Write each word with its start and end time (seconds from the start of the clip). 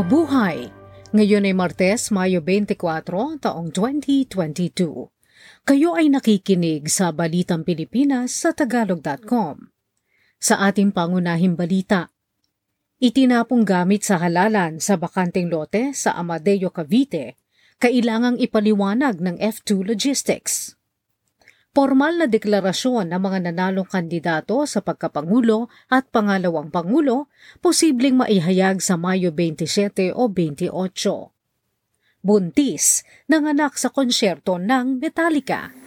Mabuhay! 0.00 0.72
Ngayon 1.12 1.44
ay 1.44 1.52
Martes, 1.52 2.08
Mayo 2.08 2.40
24, 2.40 3.04
taong 3.36 3.68
2022. 3.68 5.12
Kayo 5.68 5.92
ay 5.92 6.08
nakikinig 6.08 6.88
sa 6.88 7.12
Balitang 7.12 7.68
Pilipinas 7.68 8.32
sa 8.32 8.56
Tagalog.com. 8.56 9.68
Sa 10.40 10.56
ating 10.56 10.96
pangunahing 10.96 11.52
balita, 11.52 12.08
itinapong 12.96 13.68
gamit 13.68 14.00
sa 14.00 14.16
halalan 14.16 14.80
sa 14.80 14.96
bakanteng 14.96 15.52
lote 15.52 15.92
sa 15.92 16.16
Amadeo 16.16 16.72
Cavite, 16.72 17.36
kailangang 17.76 18.40
ipaliwanag 18.40 19.20
ng 19.20 19.36
F2 19.36 19.84
Logistics. 19.84 20.79
Formal 21.70 22.18
na 22.18 22.26
deklarasyon 22.26 23.14
ng 23.14 23.20
mga 23.22 23.38
nanalong 23.46 23.86
kandidato 23.86 24.66
sa 24.66 24.82
pagkapangulo 24.82 25.70
at 25.86 26.10
pangalawang 26.10 26.66
pangulo 26.66 27.30
posibleng 27.62 28.18
maihayag 28.18 28.82
sa 28.82 28.98
Mayo 28.98 29.30
27 29.30 30.10
o 30.10 30.26
28. 30.26 30.74
Buntis, 32.26 33.06
nanganak 33.30 33.78
sa 33.78 33.94
konsyerto 33.94 34.58
ng 34.58 34.98
Metallica. 34.98 35.79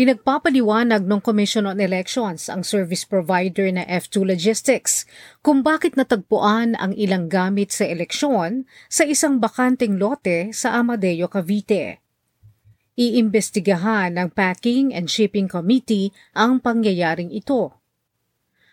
Pinagpapaliwanag 0.00 1.04
ng 1.04 1.20
Commission 1.20 1.68
on 1.68 1.76
Elections 1.76 2.48
ang 2.48 2.64
service 2.64 3.04
provider 3.04 3.68
na 3.68 3.84
F2 3.84 4.32
Logistics 4.32 5.04
kung 5.44 5.60
bakit 5.60 5.92
natagpuan 5.92 6.72
ang 6.80 6.96
ilang 6.96 7.28
gamit 7.28 7.68
sa 7.68 7.84
eleksyon 7.84 8.64
sa 8.88 9.04
isang 9.04 9.36
bakanting 9.44 10.00
lote 10.00 10.56
sa 10.56 10.80
Amadeo, 10.80 11.28
Cavite. 11.28 12.00
Iimbestigahan 12.96 14.16
ng 14.16 14.32
Packing 14.32 14.96
and 14.96 15.12
Shipping 15.12 15.52
Committee 15.52 16.16
ang 16.32 16.64
pangyayaring 16.64 17.28
ito. 17.28 17.76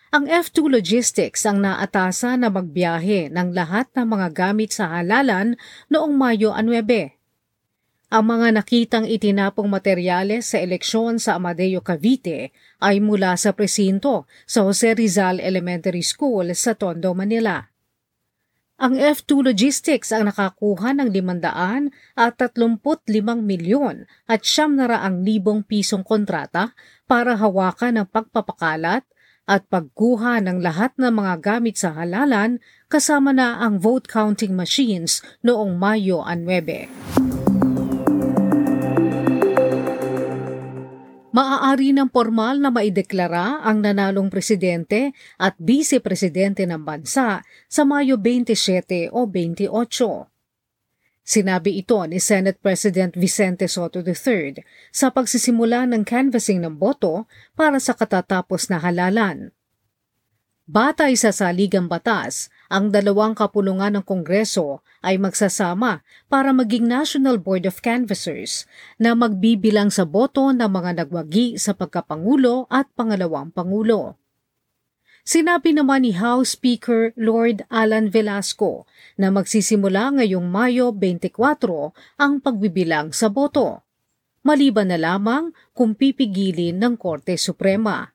Ang 0.08 0.32
F2 0.32 0.80
Logistics 0.80 1.44
ang 1.44 1.60
naatasa 1.60 2.40
na 2.40 2.48
magbiyahe 2.48 3.28
ng 3.28 3.52
lahat 3.52 3.92
ng 3.92 4.16
mga 4.16 4.32
gamit 4.32 4.72
sa 4.72 4.96
halalan 4.96 5.60
noong 5.92 6.16
Mayo 6.16 6.56
9 6.56 7.17
ang 8.08 8.24
mga 8.24 8.56
nakitang 8.56 9.04
itinapong 9.04 9.68
materyales 9.68 10.56
sa 10.56 10.64
eleksyon 10.64 11.20
sa 11.20 11.36
Amadeo 11.36 11.84
Cavite 11.84 12.56
ay 12.80 13.04
mula 13.04 13.36
sa 13.36 13.52
presinto 13.52 14.24
sa 14.48 14.64
Jose 14.64 14.96
Rizal 14.96 15.44
Elementary 15.44 16.00
School 16.00 16.56
sa 16.56 16.72
Tondo, 16.72 17.12
Manila. 17.12 17.68
Ang 18.78 18.96
F2 18.96 19.52
Logistics 19.52 20.08
ang 20.14 20.30
nakakuha 20.30 20.96
ng 20.96 21.10
500 21.12 21.92
at 22.16 22.32
35 22.38 23.44
milyon 23.44 24.08
at 24.24 24.40
siyam 24.46 24.78
raang 24.78 25.26
libong 25.26 25.66
pisong 25.66 26.06
kontrata 26.06 26.72
para 27.04 27.36
hawakan 27.36 28.00
ang 28.00 28.08
pagpapakalat 28.08 29.04
at 29.44 29.66
pagkuha 29.68 30.40
ng 30.46 30.64
lahat 30.64 30.96
ng 30.96 31.12
mga 31.12 31.34
gamit 31.44 31.76
sa 31.76 31.92
halalan 31.92 32.62
kasama 32.88 33.34
na 33.34 33.60
ang 33.60 33.82
vote 33.82 34.08
counting 34.08 34.54
machines 34.56 35.20
noong 35.44 35.76
Mayo 35.76 36.24
9. 36.24 37.37
Maaari 41.38 41.94
ng 41.94 42.10
formal 42.10 42.58
na 42.58 42.74
maideklara 42.74 43.62
ang 43.62 43.78
nanalong 43.78 44.26
presidente 44.26 45.14
at 45.38 45.54
vice-presidente 45.62 46.66
ng 46.66 46.82
bansa 46.82 47.46
sa 47.70 47.82
Mayo 47.86 48.18
27 48.18 49.14
o 49.14 49.22
28. 49.22 49.70
Sinabi 51.22 51.78
ito 51.78 52.02
ni 52.10 52.18
Senate 52.18 52.58
President 52.58 53.14
Vicente 53.14 53.70
Soto 53.70 54.02
III 54.02 54.58
sa 54.90 55.14
pagsisimula 55.14 55.86
ng 55.86 56.02
canvassing 56.02 56.58
ng 56.58 56.74
boto 56.74 57.30
para 57.54 57.78
sa 57.78 57.94
katatapos 57.94 58.66
na 58.66 58.82
halalan. 58.82 59.54
Batay 60.66 61.14
sa 61.14 61.30
saligang 61.30 61.86
batas, 61.86 62.50
ang 62.68 62.92
dalawang 62.92 63.32
kapulungan 63.32 63.96
ng 63.96 64.04
Kongreso 64.04 64.84
ay 65.00 65.16
magsasama 65.16 66.04
para 66.28 66.52
maging 66.52 66.84
National 66.84 67.40
Board 67.40 67.64
of 67.64 67.80
Canvassers 67.80 68.68
na 69.00 69.16
magbibilang 69.16 69.88
sa 69.88 70.04
boto 70.04 70.52
ng 70.52 70.68
mga 70.68 71.04
nagwagi 71.04 71.56
sa 71.56 71.72
pagkapangulo 71.72 72.68
at 72.68 72.88
pangalawang 72.92 73.48
pangulo. 73.48 74.20
Sinabi 75.28 75.76
naman 75.76 76.08
ni 76.08 76.16
House 76.16 76.56
Speaker 76.56 77.12
Lord 77.12 77.64
Alan 77.68 78.08
Velasco 78.08 78.88
na 79.20 79.28
magsisimula 79.28 80.20
ngayong 80.20 80.48
Mayo 80.48 80.88
24 80.92 81.36
ang 82.16 82.40
pagbibilang 82.40 83.12
sa 83.12 83.28
boto. 83.28 83.84
Maliban 84.40 84.88
na 84.88 84.96
lamang 84.96 85.52
kung 85.76 85.92
pipigilin 85.92 86.80
ng 86.80 86.96
Korte 86.96 87.36
Suprema. 87.36 88.08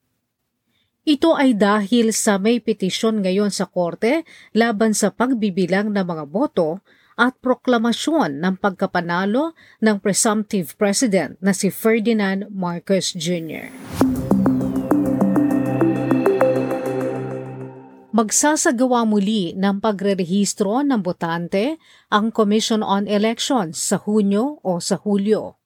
Ito 1.04 1.36
ay 1.36 1.60
dahil 1.60 2.16
sa 2.16 2.40
may 2.40 2.64
petisyon 2.64 3.28
ngayon 3.28 3.52
sa 3.52 3.68
korte 3.68 4.24
laban 4.56 4.96
sa 4.96 5.12
pagbibilang 5.12 5.92
ng 5.92 6.00
mga 6.00 6.32
boto 6.32 6.80
at 7.20 7.36
proklamasyon 7.44 8.40
ng 8.40 8.56
pagkapanalo 8.56 9.52
ng 9.84 10.00
presumptive 10.00 10.80
president 10.80 11.36
na 11.44 11.52
si 11.52 11.68
Ferdinand 11.68 12.48
Marcos 12.48 13.12
Jr. 13.20 13.68
Magsasagawa 18.16 19.04
muli 19.04 19.52
ng 19.60 19.84
pagrerehistro 19.84 20.88
ng 20.88 21.04
botante 21.04 21.84
ang 22.16 22.32
Commission 22.32 22.80
on 22.80 23.12
Elections 23.12 23.76
sa 23.76 24.00
Hunyo 24.00 24.64
o 24.64 24.80
sa 24.80 24.96
Hulyo. 24.96 25.63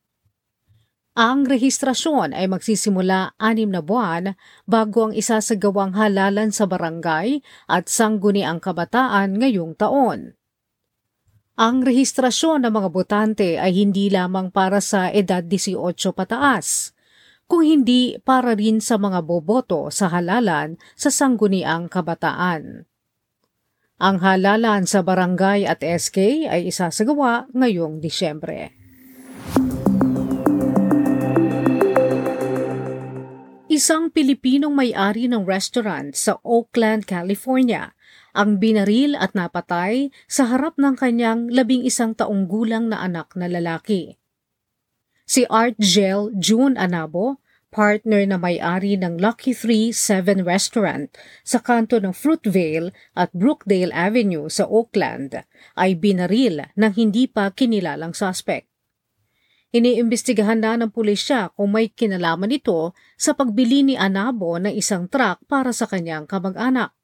Ang 1.18 1.50
rehistrasyon 1.50 2.38
ay 2.38 2.46
magsisimula 2.46 3.34
anim 3.42 3.74
na 3.74 3.82
buwan 3.82 4.38
bago 4.70 5.10
ang 5.10 5.18
isasagawang 5.18 5.98
halalan 5.98 6.54
sa 6.54 6.70
barangay 6.70 7.42
at 7.66 7.90
sangguni 7.90 8.46
ang 8.46 8.62
kabataan 8.62 9.42
ngayong 9.42 9.74
taon. 9.74 10.38
Ang 11.58 11.82
rehistrasyon 11.82 12.70
ng 12.70 12.74
mga 12.78 12.90
botante 12.94 13.50
ay 13.58 13.82
hindi 13.82 14.14
lamang 14.14 14.54
para 14.54 14.78
sa 14.78 15.10
edad 15.10 15.42
18 15.42 15.74
pataas, 16.14 16.94
kung 17.50 17.66
hindi 17.66 18.22
para 18.22 18.54
rin 18.54 18.78
sa 18.78 19.02
mga 19.02 19.26
boboto 19.26 19.90
sa 19.90 20.14
halalan 20.14 20.78
sa 20.94 21.10
sangguniang 21.10 21.90
kabataan. 21.90 22.86
Ang 23.98 24.18
halalan 24.22 24.86
sa 24.86 25.02
barangay 25.02 25.66
at 25.66 25.82
SK 25.82 26.46
ay 26.46 26.70
isasagawa 26.70 27.50
ngayong 27.58 28.06
Disyembre. 28.06 28.77
Isang 33.78 34.10
Pilipinong 34.10 34.74
may-ari 34.74 35.30
ng 35.30 35.46
restaurant 35.46 36.10
sa 36.18 36.42
Oakland, 36.42 37.06
California 37.06 37.94
ang 38.34 38.58
binaril 38.58 39.14
at 39.14 39.38
napatay 39.38 40.10
sa 40.26 40.50
harap 40.50 40.82
ng 40.82 40.98
kanyang 40.98 41.46
labing 41.54 41.86
isang 41.86 42.18
taong 42.18 42.50
gulang 42.50 42.90
na 42.90 43.06
anak 43.06 43.38
na 43.38 43.46
lalaki. 43.46 44.18
Si 45.30 45.46
Art 45.46 45.78
Gel 45.78 46.34
June 46.42 46.74
Anabo, 46.74 47.38
partner 47.70 48.26
na 48.26 48.42
may-ari 48.42 48.98
ng 48.98 49.22
Lucky 49.22 49.54
3 49.54 49.94
7 49.94 50.42
Restaurant 50.42 51.14
sa 51.46 51.62
kanto 51.62 52.02
ng 52.02 52.18
Fruitvale 52.18 52.90
at 53.14 53.30
Brookdale 53.30 53.94
Avenue 53.94 54.50
sa 54.50 54.66
Oakland, 54.66 55.38
ay 55.78 55.94
binaril 55.94 56.66
ng 56.74 56.94
hindi 56.98 57.30
pa 57.30 57.54
kinilalang 57.54 58.18
suspect. 58.18 58.66
Iniimbestigahan 59.78 60.58
na 60.58 60.74
ng 60.74 60.90
pulisya 60.90 61.54
kung 61.54 61.70
may 61.70 61.94
kinalaman 61.94 62.50
ito 62.50 62.98
sa 63.14 63.38
pagbili 63.38 63.86
ni 63.86 63.94
Anabo 63.94 64.58
ng 64.58 64.74
isang 64.74 65.06
truck 65.06 65.38
para 65.46 65.70
sa 65.70 65.86
kanyang 65.86 66.26
kamag-anak. 66.26 66.98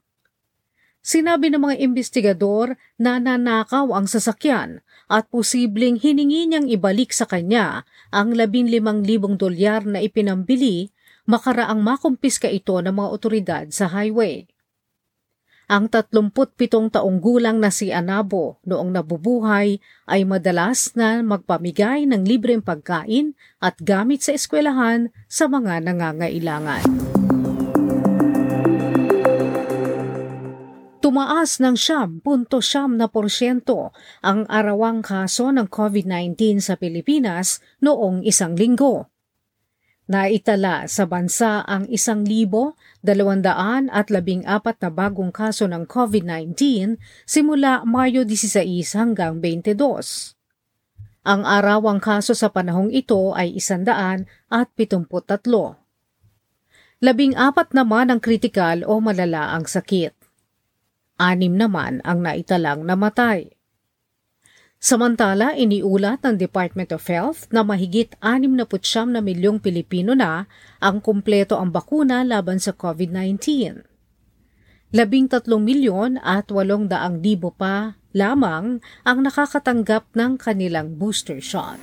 Sinabi 1.05 1.53
ng 1.53 1.61
mga 1.61 1.75
investigador 1.85 2.73
na 2.97 3.21
nanakaw 3.21 3.93
ang 3.93 4.09
sasakyan 4.09 4.81
at 5.05 5.29
posibleng 5.29 6.01
hiningi 6.01 6.49
niyang 6.49 6.65
ibalik 6.65 7.13
sa 7.13 7.29
kanya 7.29 7.85
ang 8.09 8.33
15,000 8.33 9.05
dolyar 9.37 9.85
na 9.85 10.01
ipinambili 10.01 10.89
makaraang 11.29 11.77
makumpiska 11.77 12.49
ito 12.49 12.73
ng 12.81 12.89
mga 12.89 13.09
otoridad 13.13 13.65
sa 13.69 13.85
highway. 13.85 14.49
Ang 15.73 15.89
37 15.89 16.93
taong 16.93 17.17
gulang 17.17 17.57
na 17.57 17.73
si 17.73 17.89
Anabo 17.89 18.61
noong 18.61 18.93
nabubuhay 18.93 19.81
ay 20.05 20.21
madalas 20.21 20.93
na 20.93 21.25
magpamigay 21.25 22.05
ng 22.05 22.29
libreng 22.29 22.61
pagkain 22.61 23.33
at 23.57 23.81
gamit 23.81 24.21
sa 24.21 24.37
eskwelahan 24.37 25.09
sa 25.25 25.49
mga 25.49 25.81
nangangailangan. 25.81 26.85
Tumaas 31.01 31.57
ng 31.57 31.73
siyam 31.73 32.21
punto 32.21 32.61
siyam 32.61 32.93
na 32.93 33.09
porsyento 33.09 33.97
ang 34.21 34.45
arawang 34.45 35.01
kaso 35.01 35.49
ng 35.49 35.65
COVID-19 35.73 36.61
sa 36.61 36.77
Pilipinas 36.77 37.65
noong 37.81 38.21
isang 38.21 38.53
linggo 38.53 39.09
Naitala 40.03 40.83
sa 40.91 41.07
bansa 41.07 41.63
ang 41.63 41.87
isang 41.87 42.27
libo, 42.27 42.75
dalawandaan 42.99 43.87
at 43.87 44.11
labing 44.11 44.43
apat 44.43 44.75
na 44.83 44.91
bagong 44.91 45.31
kaso 45.31 45.63
ng 45.63 45.87
COVID-19 45.87 46.99
simula 47.23 47.87
Mayo 47.87 48.27
16 48.27 48.99
hanggang 48.99 49.39
22. 49.39 49.79
Ang 51.23 51.47
arawang 51.47 52.03
kaso 52.03 52.35
sa 52.35 52.51
panahong 52.51 52.91
ito 52.91 53.31
ay 53.31 53.55
isandaan 53.55 54.27
at 54.51 54.67
73. 54.75 55.07
Labing 56.99 57.39
apat 57.39 57.71
naman 57.71 58.11
ang 58.11 58.19
kritikal 58.19 58.83
o 58.83 58.99
malala 58.99 59.55
ang 59.55 59.63
sakit. 59.63 60.11
Anim 61.15 61.55
naman 61.55 62.03
ang 62.03 62.19
naitalang 62.19 62.83
namatay. 62.83 63.55
Samantala, 64.83 65.55
iniulat 65.55 66.27
ng 66.27 66.35
Department 66.35 66.91
of 66.91 67.07
Health 67.07 67.47
na 67.55 67.63
mahigit 67.63 68.19
69 68.19 69.15
na 69.15 69.23
milyong 69.23 69.63
Pilipino 69.63 70.11
na 70.11 70.43
ang 70.83 70.99
kumpleto 70.99 71.55
ang 71.55 71.71
bakuna 71.71 72.19
laban 72.27 72.59
sa 72.59 72.75
COVID-19. 72.75 73.79
Labing 74.91 75.31
tatlong 75.31 75.63
milyon 75.63 76.19
at 76.19 76.51
walong 76.51 76.91
daang 76.91 77.23
libo 77.23 77.55
pa 77.55 77.95
lamang 78.11 78.83
ang 79.07 79.23
nakakatanggap 79.23 80.11
ng 80.19 80.35
kanilang 80.35 80.99
booster 80.99 81.39
shot. 81.39 81.79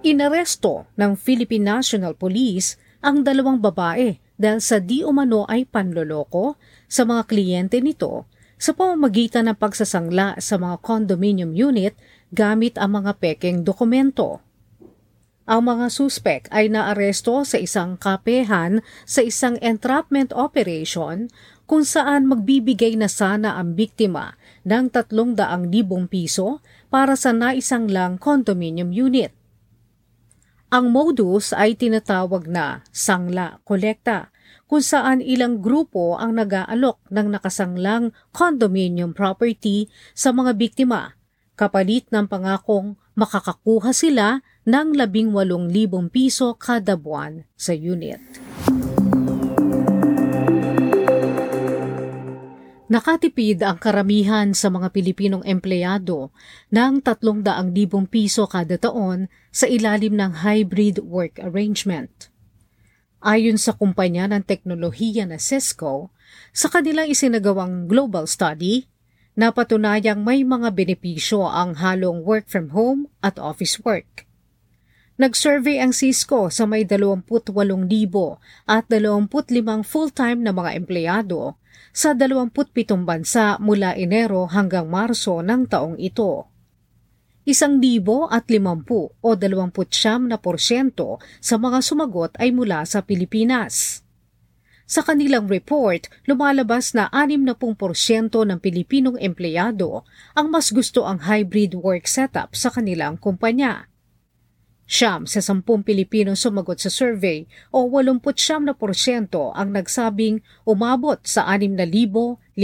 Inaresto 0.00 0.88
ng 0.96 1.12
Philippine 1.20 1.76
National 1.76 2.16
Police 2.16 2.80
ang 3.04 3.20
dalawang 3.20 3.60
babae 3.60 4.16
dahil 4.40 4.64
sa 4.64 4.80
di 4.80 5.04
umano 5.04 5.44
ay 5.44 5.68
panloloko 5.68 6.56
sa 6.88 7.04
mga 7.04 7.28
kliyente 7.28 7.76
nito 7.84 8.31
sa 8.62 8.70
pamamagitan 8.70 9.50
ng 9.50 9.58
pagsasangla 9.58 10.38
sa 10.38 10.54
mga 10.54 10.78
condominium 10.86 11.50
unit 11.50 11.98
gamit 12.30 12.78
ang 12.78 13.02
mga 13.02 13.18
pekeng 13.18 13.66
dokumento. 13.66 14.38
Ang 15.50 15.66
mga 15.66 15.90
suspek 15.90 16.46
ay 16.54 16.70
naaresto 16.70 17.42
sa 17.42 17.58
isang 17.58 17.98
kapehan 17.98 18.78
sa 19.02 19.26
isang 19.26 19.58
entrapment 19.58 20.30
operation 20.30 21.26
kung 21.66 21.82
saan 21.82 22.30
magbibigay 22.30 22.94
na 22.94 23.10
sana 23.10 23.58
ang 23.58 23.74
biktima 23.74 24.38
ng 24.62 24.94
300,000 24.94 25.42
piso 26.06 26.62
para 26.86 27.18
sa 27.18 27.34
naisang 27.34 27.90
lang 27.90 28.14
condominium 28.14 28.94
unit. 28.94 29.34
Ang 30.70 30.94
modus 30.94 31.50
ay 31.50 31.74
tinatawag 31.74 32.46
na 32.46 32.86
sangla 32.94 33.58
kolekta, 33.66 34.30
kung 34.66 34.80
saan 34.80 35.20
ilang 35.20 35.60
grupo 35.60 36.16
ang 36.16 36.36
nag-aalok 36.38 37.00
ng 37.12 37.26
nakasanglang 37.36 38.10
condominium 38.32 39.12
property 39.12 39.88
sa 40.16 40.32
mga 40.32 40.56
biktima, 40.56 41.16
kapalit 41.54 42.08
ng 42.08 42.26
pangakong 42.26 42.96
makakakuha 43.14 43.92
sila 43.92 44.40
ng 44.64 44.96
18,000 44.96 46.08
piso 46.08 46.56
kada 46.56 46.96
buwan 46.96 47.44
sa 47.54 47.76
unit. 47.76 48.20
Nakatipid 52.92 53.64
ang 53.64 53.80
karamihan 53.80 54.52
sa 54.52 54.68
mga 54.68 54.92
Pilipinong 54.92 55.48
empleyado 55.48 56.28
ng 56.68 57.00
300,000 57.00 57.72
piso 58.12 58.44
kada 58.44 58.76
taon 58.76 59.32
sa 59.48 59.64
ilalim 59.64 60.12
ng 60.12 60.44
hybrid 60.44 61.00
work 61.00 61.40
arrangement. 61.40 62.31
Ayon 63.22 63.54
sa 63.54 63.70
kumpanya 63.78 64.26
ng 64.26 64.42
teknolohiya 64.42 65.30
na 65.30 65.38
Cisco, 65.38 66.10
sa 66.50 66.66
kanilang 66.66 67.06
isinagawang 67.06 67.86
global 67.86 68.26
study, 68.26 68.90
napatunayang 69.38 70.26
may 70.26 70.42
mga 70.42 70.74
benepisyo 70.74 71.46
ang 71.46 71.78
halong 71.78 72.26
work 72.26 72.50
from 72.50 72.74
home 72.74 73.06
at 73.22 73.38
office 73.38 73.78
work. 73.86 74.26
Nag-survey 75.22 75.78
ang 75.78 75.94
Cisco 75.94 76.50
sa 76.50 76.66
may 76.66 76.82
28,000 76.82 77.30
at 78.66 78.90
25 78.90 79.86
full-time 79.86 80.42
na 80.42 80.50
mga 80.50 80.74
empleyado 80.74 81.54
sa 81.94 82.18
27 82.18 83.06
bansa 83.06 83.54
mula 83.62 83.94
Enero 83.94 84.50
hanggang 84.50 84.90
Marso 84.90 85.38
ng 85.46 85.70
taong 85.70 85.94
ito. 86.02 86.51
Isang 87.42 87.82
libo 87.82 88.30
at 88.30 88.46
limampu 88.46 89.10
o 89.18 89.28
dalawamput 89.34 89.90
siyam 89.90 90.30
na 90.30 90.38
porsyento 90.38 91.18
sa 91.42 91.58
mga 91.58 91.82
sumagot 91.82 92.38
ay 92.38 92.54
mula 92.54 92.86
sa 92.86 93.02
Pilipinas. 93.02 94.06
Sa 94.86 95.02
kanilang 95.02 95.50
report, 95.50 96.06
lumalabas 96.30 96.94
na 96.94 97.10
60% 97.10 97.58
ng 98.46 98.58
Pilipinong 98.62 99.18
empleyado 99.18 100.06
ang 100.38 100.54
mas 100.54 100.70
gusto 100.70 101.02
ang 101.02 101.26
hybrid 101.26 101.74
work 101.74 102.06
setup 102.06 102.54
sa 102.54 102.70
kanilang 102.70 103.18
kumpanya. 103.18 103.90
Siyam 104.86 105.26
sa 105.26 105.42
sampung 105.42 105.82
Pilipino 105.82 106.38
sumagot 106.38 106.78
sa 106.78 106.94
survey 106.94 107.48
o 107.74 107.90
89 107.90 108.68
na 108.68 108.74
porsyento 108.76 109.50
ang 109.56 109.74
nagsabing 109.74 110.44
umabot 110.62 111.18
sa 111.26 111.48
6,500 111.50 112.54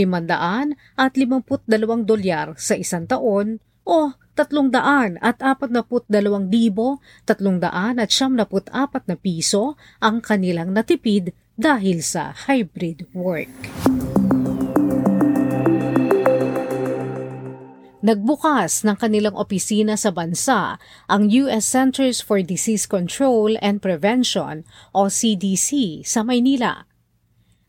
at 0.95 1.11
52 1.17 1.67
dolyar 2.07 2.55
sa 2.55 2.79
isang 2.79 3.09
taon 3.09 3.59
o 3.83 4.13
300 4.47 5.19
at 5.19 5.37
42,300 5.43 6.99
at 7.99 8.09
74 8.11 9.09
na 9.09 9.15
piso 9.19 9.75
ang 9.99 10.19
kanilang 10.23 10.73
natipid 10.73 11.35
dahil 11.59 11.99
sa 11.99 12.31
hybrid 12.47 13.05
work. 13.11 13.51
Nagbukas 17.99 18.87
ng 18.87 18.95
kanilang 18.97 19.35
opisina 19.35 19.93
sa 19.99 20.09
bansa 20.09 20.81
ang 21.05 21.27
US 21.45 21.67
Centers 21.67 22.23
for 22.23 22.39
Disease 22.39 22.87
Control 22.87 23.59
and 23.59 23.83
Prevention 23.83 24.65
o 24.95 25.11
CDC 25.11 26.01
sa 26.07 26.25
Maynila. 26.25 26.88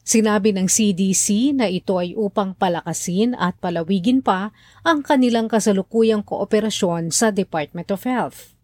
Sinabi 0.00 0.56
ng 0.56 0.64
CDC 0.64 1.52
na 1.52 1.68
ito 1.68 2.00
ay 2.00 2.16
upang 2.16 2.56
palakasin 2.56 3.36
at 3.36 3.60
palawigin 3.60 4.24
pa 4.24 4.50
ang 4.80 5.04
kanilang 5.04 5.46
kasalukuyang 5.46 6.24
kooperasyon 6.24 7.12
sa 7.12 7.28
Department 7.28 7.92
of 7.92 8.08
Health. 8.08 8.56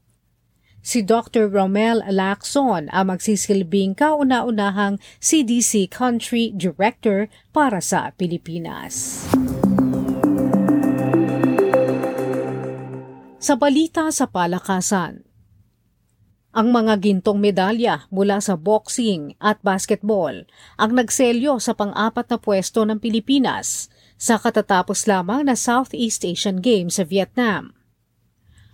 Si 0.86 1.02
Dr. 1.02 1.50
Romel 1.50 1.98
Lacson 2.14 2.86
ang 2.94 3.10
magsisilbing 3.10 3.98
kauna-unahang 3.98 5.02
CDC 5.18 5.90
Country 5.90 6.54
Director 6.54 7.26
para 7.50 7.82
sa 7.82 8.14
Pilipinas. 8.14 9.26
Sa 13.42 13.58
balita 13.58 14.14
sa 14.14 14.30
palakasan, 14.30 15.25
ang 16.56 16.72
mga 16.72 17.04
gintong 17.04 17.36
medalya 17.36 18.08
mula 18.08 18.40
sa 18.40 18.56
boxing 18.56 19.36
at 19.44 19.60
basketball 19.60 20.48
ang 20.80 20.96
nagselyo 20.96 21.60
sa 21.60 21.76
pang-apat 21.76 22.32
na 22.32 22.40
pwesto 22.40 22.80
ng 22.88 22.96
Pilipinas 22.96 23.92
sa 24.16 24.40
katatapos 24.40 25.04
lamang 25.04 25.44
na 25.44 25.52
Southeast 25.52 26.24
Asian 26.24 26.64
Games 26.64 26.96
sa 26.96 27.04
Vietnam. 27.04 27.76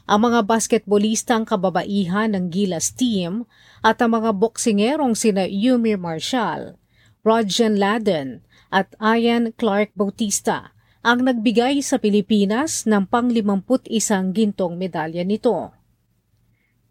Ang 0.07 0.31
mga 0.31 0.47
basketballistang 0.47 1.43
kababaihan 1.43 2.39
ng 2.39 2.55
Gilas 2.55 2.95
team 2.95 3.51
at 3.83 3.99
ang 3.99 4.15
mga 4.15 4.31
boksingerong 4.31 5.19
sina 5.19 5.51
Yumir 5.51 5.99
Marshall, 5.99 6.79
Rodjan 7.27 7.83
Laden 7.83 8.47
at 8.71 8.95
Ian 9.03 9.59
Clark 9.59 9.91
Bautista 9.99 10.71
ang 11.03 11.27
nagbigay 11.27 11.83
sa 11.83 11.99
Pilipinas 11.99 12.87
ng 12.87 13.11
pang-51 13.11 13.91
gintong 14.31 14.79
medalya 14.79 15.27
nito. 15.27 15.82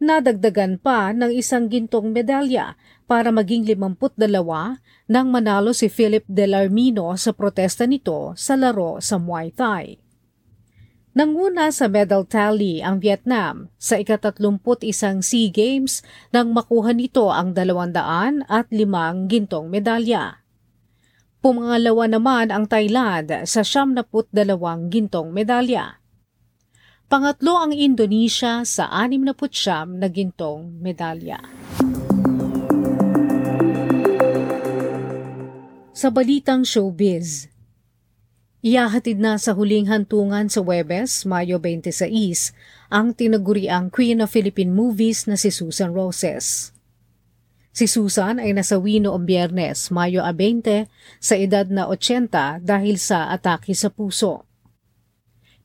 Nadagdagan 0.01 0.81
pa 0.81 1.13
ng 1.13 1.29
isang 1.29 1.69
gintong 1.69 2.09
medalya 2.09 2.73
para 3.05 3.29
maging 3.29 3.69
52 3.69 4.17
nang 5.05 5.27
manalo 5.29 5.77
si 5.77 5.93
Philip 5.93 6.25
Delarmino 6.25 7.13
sa 7.21 7.37
protesta 7.37 7.85
nito 7.85 8.33
sa 8.33 8.57
laro 8.57 8.97
sa 8.97 9.21
Muay 9.21 9.53
Thai. 9.53 10.01
Nanguna 11.13 11.69
sa 11.69 11.85
medal 11.85 12.25
tally 12.25 12.81
ang 12.81 12.97
Vietnam 12.97 13.69
sa 13.77 14.01
ikatatlumput 14.01 14.81
isang 14.81 15.21
SEA 15.21 15.53
Games 15.53 16.01
nang 16.33 16.49
makuha 16.49 16.97
nito 16.97 17.29
ang 17.29 17.53
200 17.53 18.41
at 18.49 18.73
limang 18.73 19.29
gintong 19.29 19.69
medalya. 19.69 20.41
Pumangalawa 21.45 22.09
naman 22.09 22.49
ang 22.49 22.65
Thailand 22.65 23.45
sa 23.45 23.61
72 23.61 24.09
gintong 24.89 25.29
medalya. 25.29 26.00
Pangatlo 27.11 27.59
ang 27.59 27.75
Indonesia 27.75 28.63
sa 28.63 28.87
69 28.87 29.99
na 29.99 30.07
gintong 30.07 30.79
medalya. 30.79 31.43
Sa 35.91 36.07
balitang 36.07 36.63
showbiz, 36.63 37.51
Iyahatid 38.63 39.19
na 39.19 39.35
sa 39.35 39.51
huling 39.51 39.91
hantungan 39.91 40.47
sa 40.47 40.63
Webes, 40.63 41.27
Mayo 41.27 41.59
26, 41.59 42.55
ang 42.87 43.11
tinaguriang 43.11 43.91
Queen 43.91 44.23
of 44.23 44.31
Philippine 44.31 44.71
Movies 44.71 45.27
na 45.27 45.35
si 45.35 45.51
Susan 45.51 45.91
Roses. 45.91 46.71
Si 47.75 47.91
Susan 47.91 48.39
ay 48.39 48.55
nasawi 48.55 49.03
noong 49.03 49.27
biyernes, 49.27 49.91
Mayo 49.91 50.23
20, 50.23 50.87
sa 51.19 51.35
edad 51.35 51.67
na 51.67 51.91
80 51.91 52.63
dahil 52.63 52.95
sa 52.95 53.27
atake 53.35 53.75
sa 53.75 53.91
puso. 53.91 54.47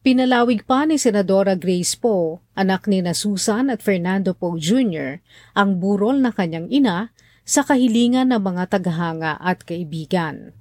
Pinalawig 0.06 0.62
pa 0.70 0.86
ni 0.86 1.02
Senadora 1.02 1.58
Grace 1.58 1.98
Poe, 1.98 2.38
anak 2.54 2.86
ni 2.86 3.02
na 3.02 3.10
Susan 3.10 3.66
at 3.74 3.82
Fernando 3.82 4.38
Poe 4.38 4.54
Jr., 4.54 5.18
ang 5.50 5.82
burol 5.82 6.22
na 6.22 6.30
kanyang 6.30 6.70
ina 6.70 7.10
sa 7.42 7.66
kahilingan 7.66 8.30
ng 8.30 8.38
mga 8.38 8.70
tagahanga 8.70 9.34
at 9.42 9.66
kaibigan. 9.66 10.54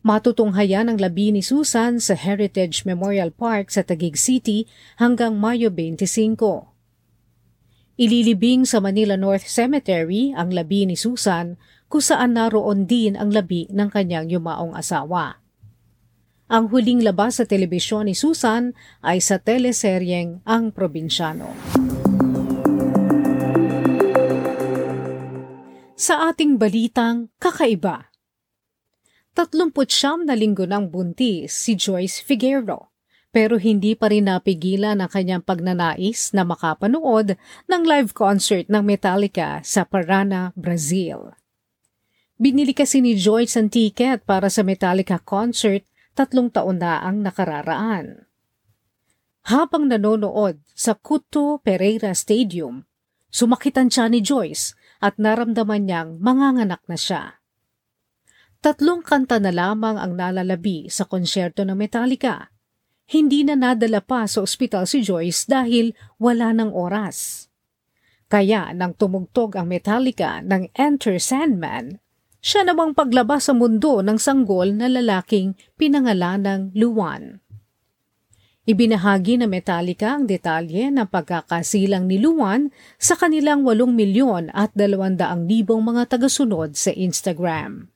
Matutunghayan 0.00 0.88
ang 0.88 0.96
labi 0.96 1.36
ni 1.36 1.44
Susan 1.44 2.00
sa 2.00 2.16
Heritage 2.16 2.88
Memorial 2.88 3.28
Park 3.28 3.68
sa 3.68 3.84
Taguig 3.84 4.16
City 4.16 4.64
hanggang 4.96 5.36
Mayo 5.36 5.68
25. 5.68 6.40
Ililibing 8.00 8.64
sa 8.64 8.80
Manila 8.80 9.20
North 9.20 9.44
Cemetery 9.44 10.32
ang 10.32 10.48
labi 10.48 10.88
ni 10.88 10.96
Susan 10.96 11.60
kung 11.92 12.00
saan 12.00 12.40
naroon 12.40 12.88
din 12.88 13.20
ang 13.20 13.36
labi 13.36 13.68
ng 13.68 13.92
kanyang 13.92 14.32
yumaong 14.32 14.72
asawa. 14.72 15.39
Ang 16.50 16.66
huling 16.74 17.06
labas 17.06 17.38
sa 17.38 17.46
telebisyon 17.46 18.10
ni 18.10 18.18
Susan 18.18 18.74
ay 19.06 19.22
sa 19.22 19.38
teleseryeng 19.38 20.42
Ang 20.42 20.74
Probinsyano. 20.74 21.54
Sa 25.94 26.26
ating 26.26 26.58
balitang 26.58 27.30
kakaiba, 27.38 28.10
39 29.38 30.26
na 30.26 30.34
linggo 30.34 30.66
ng 30.66 30.90
buntis 30.90 31.54
si 31.54 31.78
Joyce 31.78 32.18
Figueroa 32.18 32.90
pero 33.30 33.54
hindi 33.62 33.94
pa 33.94 34.10
rin 34.10 34.26
napigilan 34.26 34.98
ang 34.98 35.06
kanyang 35.06 35.46
pagnanais 35.46 36.34
na 36.34 36.42
makapanood 36.42 37.38
ng 37.70 37.82
live 37.86 38.10
concert 38.10 38.66
ng 38.66 38.82
Metallica 38.82 39.62
sa 39.62 39.86
Parana, 39.86 40.50
Brazil. 40.58 41.30
Binili 42.34 42.74
kasi 42.74 42.98
ni 42.98 43.14
Joyce 43.14 43.54
ang 43.54 43.70
ticket 43.70 44.26
para 44.26 44.50
sa 44.50 44.66
Metallica 44.66 45.22
concert 45.22 45.86
tatlong 46.20 46.52
taon 46.52 46.76
na 46.76 47.00
ang 47.00 47.24
nakararaan. 47.24 48.28
Habang 49.48 49.88
nanonood 49.88 50.60
sa 50.76 50.92
Couto 50.92 51.64
Pereira 51.64 52.12
Stadium, 52.12 52.84
sumakitan 53.32 53.88
siya 53.88 54.12
ni 54.12 54.20
Joyce 54.20 54.76
at 55.00 55.16
naramdaman 55.16 55.88
niyang 55.88 56.20
manganganak 56.20 56.84
na 56.84 57.00
siya. 57.00 57.40
Tatlong 58.60 59.00
kanta 59.00 59.40
na 59.40 59.48
lamang 59.48 59.96
ang 59.96 60.12
nalalabi 60.12 60.92
sa 60.92 61.08
konsyerto 61.08 61.64
ng 61.64 61.72
Metallica. 61.72 62.52
Hindi 63.08 63.40
na 63.48 63.56
nadala 63.56 64.04
pa 64.04 64.28
sa 64.28 64.44
ospital 64.44 64.84
si 64.84 65.00
Joyce 65.00 65.48
dahil 65.48 65.96
wala 66.20 66.52
ng 66.52 66.68
oras. 66.68 67.48
Kaya 68.28 68.76
nang 68.76 68.92
tumugtog 68.92 69.56
ang 69.56 69.72
Metallica 69.72 70.44
ng 70.44 70.68
Enter 70.76 71.16
Sandman, 71.16 71.96
siya 72.40 72.64
namang 72.64 72.96
paglabas 72.96 73.48
sa 73.48 73.52
mundo 73.52 74.00
ng 74.00 74.16
sanggol 74.16 74.72
na 74.72 74.88
lalaking 74.88 75.56
pinangalan 75.76 76.40
ng 76.44 76.60
Luwan. 76.76 77.44
Ibinahagi 78.68 79.40
na 79.40 79.48
Metallica 79.48 80.14
ang 80.14 80.28
detalye 80.28 80.92
ng 80.92 81.08
pagkakasilang 81.08 82.04
ni 82.04 82.20
Luwan 82.20 82.68
sa 83.00 83.16
kanilang 83.16 83.64
8 83.64 83.88
milyon 83.88 84.52
at 84.52 84.76
200 84.76 85.16
libong 85.48 85.80
mga 85.80 86.16
tagasunod 86.16 86.76
sa 86.76 86.92
Instagram. 86.92 87.88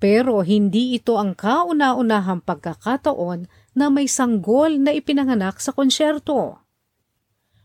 Pero 0.00 0.40
hindi 0.42 0.96
ito 0.96 1.20
ang 1.20 1.36
kauna-unahang 1.36 2.42
pagkakataon 2.42 3.46
na 3.78 3.88
may 3.92 4.08
sanggol 4.10 4.80
na 4.80 4.90
ipinanganak 4.96 5.60
sa 5.62 5.70
konsyerto. 5.70 6.63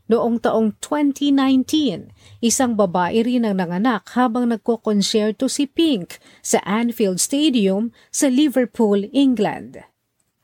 Noong 0.10 0.42
taong 0.42 0.74
2019, 0.82 2.42
isang 2.42 2.74
babae 2.74 3.22
rin 3.22 3.46
ang 3.46 3.62
nanganak 3.62 4.10
habang 4.18 4.50
nagkokonsyerto 4.50 5.46
si 5.46 5.70
Pink 5.70 6.18
sa 6.42 6.58
Anfield 6.66 7.22
Stadium 7.22 7.94
sa 8.10 8.26
Liverpool, 8.26 9.06
England. 9.14 9.86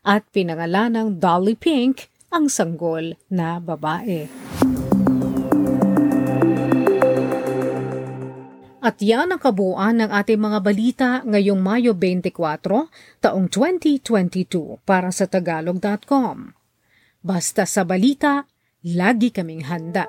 At 0.05 0.29
pinangalan 0.29 0.93
ng 0.93 1.07
Dolly 1.17 1.57
Pink 1.57 2.13
ang 2.29 2.45
sanggol 2.45 3.17
na 3.25 3.57
babae. 3.57 4.29
At 8.85 9.01
yan 9.01 9.33
ang 9.33 9.41
kabuuan 9.41 9.97
ng 9.97 10.13
ating 10.13 10.37
mga 10.37 10.59
balita 10.61 11.09
ngayong 11.25 11.57
Mayo 11.57 11.97
24, 11.97 12.85
taong 13.17 13.49
2022 13.49 14.77
para 14.85 15.09
sa 15.09 15.25
Tagalog.com. 15.25 16.53
Basta 17.25 17.65
sa 17.65 17.81
balita, 17.81 18.45
lagi 18.85 19.33
kaming 19.33 19.65
handa. 19.65 20.05